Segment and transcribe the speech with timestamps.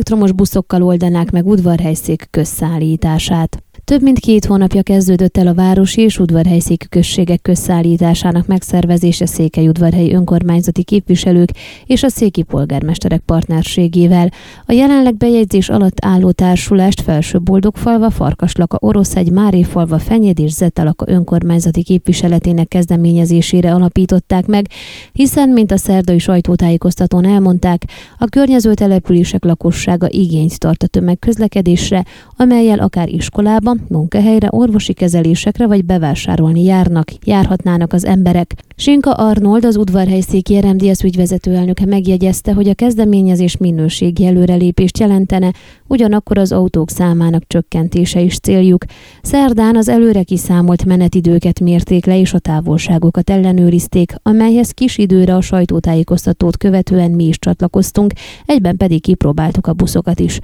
[0.00, 3.62] elektromos buszokkal oldanák meg udvarhelyszék közszállítását.
[3.90, 10.82] Több mint két hónapja kezdődött el a városi és udvarhelyszékű községek közszállításának megszervezése Székelyudvarhelyi önkormányzati
[10.82, 11.50] képviselők
[11.84, 14.30] és a széki polgármesterek partnerségével.
[14.66, 21.82] A jelenleg bejegyzés alatt álló társulást Felső Boldogfalva, Farkaslaka, Oroszhegy, Máréfalva, Fenyed és Zetalaka önkormányzati
[21.82, 24.66] képviseletének kezdeményezésére alapították meg,
[25.12, 27.82] hiszen, mint a szerdai sajtótájékoztatón elmondták,
[28.18, 32.04] a környező települések lakossága igényt tart a tömegközlekedésre,
[32.36, 38.54] amelyel akár iskolába, munkahelyre, orvosi kezelésekre vagy bevásárolni járnak, járhatnának az emberek.
[38.76, 45.52] Sinka Arnold, az udvarhelyszéki RMDS ügyvezető elnöke megjegyezte, hogy a kezdeményezés minőségi előrelépést jelentene,
[45.86, 48.84] ugyanakkor az autók számának csökkentése is céljuk.
[49.22, 55.40] Szerdán az előre kiszámolt menetidőket mérték le és a távolságokat ellenőrizték, amelyhez kis időre a
[55.40, 58.12] sajtótájékoztatót követően mi is csatlakoztunk,
[58.46, 60.38] egyben pedig kipróbáltuk a buszokat is.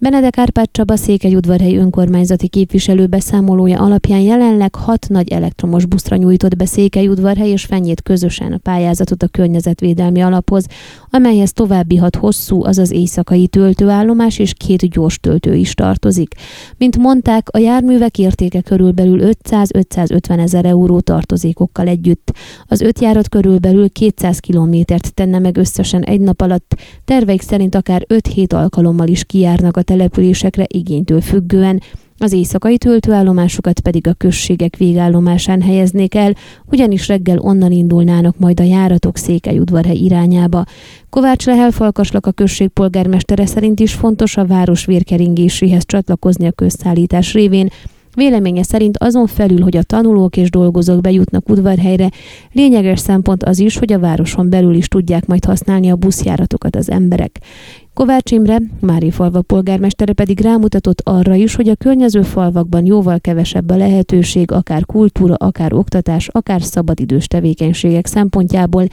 [0.00, 6.66] Benedek Árpád Csaba Székelyudvarhelyi önkormányzati képviselő beszámolója alapján jelenleg hat nagy elektromos buszra nyújtott be
[6.66, 10.66] Székelyudvarhely és Fenyét közösen a pályázatot a környezetvédelmi alaphoz,
[11.10, 16.34] amelyhez további hat hosszú, azaz éjszakai töltőállomás és két gyors töltő is tartozik.
[16.78, 22.32] Mint mondták, a járművek értéke körülbelül 500-550 ezer euró tartozékokkal együtt.
[22.66, 28.06] Az öt járat körülbelül 200 kilométert tenne meg összesen egy nap alatt, terveik szerint akár
[28.08, 31.80] 5-7 alkalommal is kijárnak a településekre igénytől függően,
[32.18, 36.34] az éjszakai töltőállomásokat pedig a községek végállomásán helyeznék el,
[36.66, 40.64] ugyanis reggel onnan indulnának majd a járatok Székelyudvarhely irányába.
[41.10, 47.32] Kovács Lehel Falkaslak a község polgármestere szerint is fontos a város vérkeringéséhez csatlakozni a közszállítás
[47.32, 47.68] révén,
[48.14, 52.10] Véleménye szerint azon felül, hogy a tanulók és dolgozók bejutnak udvarhelyre,
[52.52, 56.90] lényeges szempont az is, hogy a városon belül is tudják majd használni a buszjáratokat az
[56.90, 57.40] emberek.
[57.94, 63.70] Kovács Imre, Mári falva polgármestere pedig rámutatott arra is, hogy a környező falvakban jóval kevesebb
[63.70, 68.86] a lehetőség, akár kultúra, akár oktatás, akár szabadidős tevékenységek szempontjából,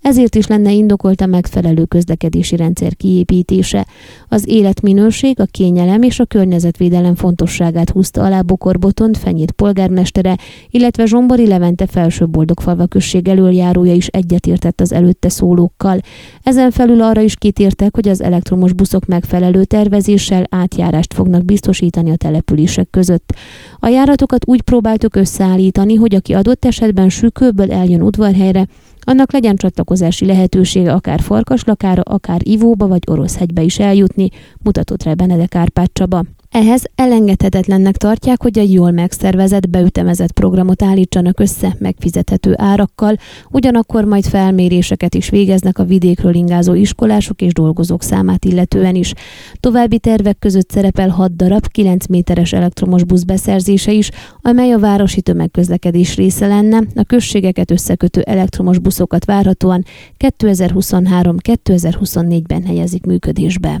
[0.00, 3.86] ezért is lenne indokolt a megfelelő közlekedési rendszer kiépítése.
[4.28, 10.36] Az életminőség, a kényelem és a környezetvédelem fontosságát húzta alá Bokorbotont, Fenyét polgármestere,
[10.70, 16.00] illetve Zsombori Levente felső boldogfalva község elöljárója is egyetértett az előtte szólókkal.
[16.42, 22.16] Ezen felül arra is kitértek, hogy az elektromos buszok megfelelő tervezéssel átjárást fognak biztosítani a
[22.16, 23.32] települések között.
[23.78, 28.66] A járatokat úgy próbáltuk összeállítani, hogy aki adott esetben sükőből eljön udvarhelyre,
[29.00, 34.28] annak legyen csatlakozási lehetősége akár Farkaslakára, akár Ivóba vagy Oroszhegybe is eljutni,
[34.62, 36.22] mutatott rá Benedek Árpád Csaba.
[36.56, 43.16] Ehhez elengedhetetlennek tartják, hogy egy jól megszervezett, beütemezett programot állítsanak össze megfizethető árakkal,
[43.50, 49.12] ugyanakkor majd felméréseket is végeznek a vidékről ingázó iskolások és dolgozók számát illetően is.
[49.60, 54.10] További tervek között szerepel 6 darab 9 méteres elektromos busz beszerzése is,
[54.42, 59.84] amely a városi tömegközlekedés része lenne, a községeket összekötő elektromos buszokat várhatóan
[60.18, 63.80] 2023-2024-ben helyezik működésbe.